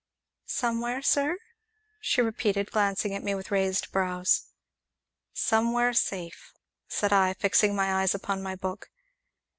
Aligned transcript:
"Somewhere, 0.47 1.03
sir?" 1.03 1.37
she 1.99 2.23
repeated, 2.23 2.71
glancing 2.71 3.13
at 3.13 3.21
me 3.21 3.35
with 3.35 3.51
raised 3.51 3.91
brows. 3.91 4.47
"Somewhere 5.31 5.93
safe," 5.93 6.55
said 6.87 7.13
I, 7.13 7.35
fixing 7.35 7.75
my 7.75 8.01
eyes 8.01 8.15
upon 8.15 8.41
my 8.41 8.55
book. 8.55 8.89